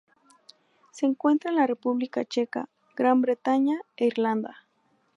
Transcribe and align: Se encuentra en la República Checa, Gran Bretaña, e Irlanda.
Se 0.91 1.05
encuentra 1.05 1.51
en 1.51 1.57
la 1.57 1.67
República 1.67 2.25
Checa, 2.25 2.67
Gran 2.95 3.21
Bretaña, 3.21 3.81
e 3.97 4.07
Irlanda. 4.07 4.65